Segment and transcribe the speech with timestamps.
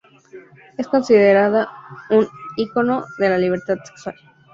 [0.79, 1.69] Es considerada
[2.09, 4.15] un icono de la liberación sexual.